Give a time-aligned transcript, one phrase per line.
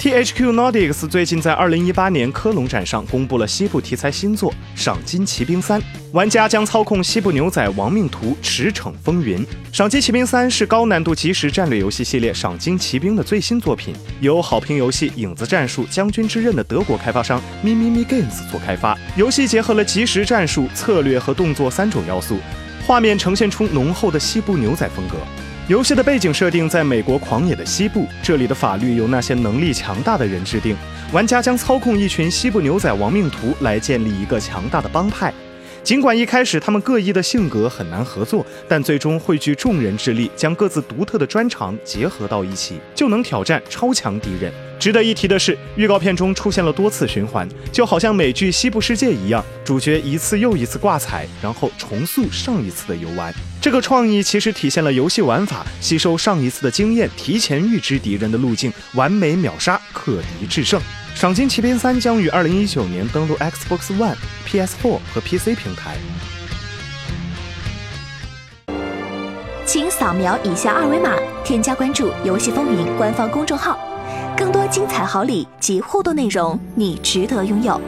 [0.00, 5.78] THQ Nordics 最近在2018年科隆展上公布了西部题材新作《赏金骑兵三》，
[6.12, 9.44] 玩家将操控西部牛仔亡命徒驰骋风云。
[9.70, 18.96] 《赏金骑兵三》是高难度即时战略游戏系列《赏金骑兵》的最新作品，由好评游戏《影子战术：将军之刃》的德国开发商 Mimimi Games 做开发。
[19.16, 22.38] 游戏结合了即时战术、策略和动作三种要素，
[22.86, 25.18] 画面呈现出浓厚的西部牛仔风格。
[25.68, 30.76] 游戏的背景设定在美国狂野的西部，这里的法律由那些能力强大的人制定。
[31.12, 35.32] 玩家将操控一群西部牛仔亡命徒来建立一个强大的帮派。
[35.82, 44.52] 尽管一开始他们各异的性格很难合作，但最终汇聚众人之力，将各自独特的专长结合到一起，就能挑战超强敌人。
[44.78, 53.34] 值得一提的是，预告片中出现了多次循环，就好像美剧《西部世界》一样，主角一次又一次挂彩，然后重塑上一次的游玩。
[53.60, 60.80] 这个创意其实体现了游戏玩法吸收上一次的经验，提前预知敌人的路径，完美秒杀，克敌制胜。
[61.14, 64.16] 《赏金奇兵三》将于二零一九年登陆 Xbox One、
[64.46, 65.96] PS4 和 PC 平台。
[69.66, 73.78] 请扫描以下二维码，添加关注“游戏风云”官方公众号。
[74.36, 77.78] 更多精彩好礼及互动内容，你值得拥有。